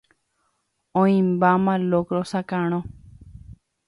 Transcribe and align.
oĩmbáma 1.01 1.73
locro 1.91 2.21
sakarõ. 2.31 2.79